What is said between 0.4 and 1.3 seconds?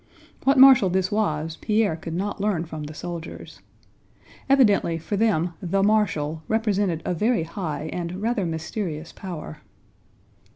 What marshal this